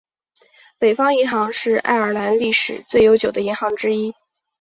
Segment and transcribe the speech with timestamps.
[0.79, 4.15] 北方银行是爱尔兰历史最悠久的银行之一。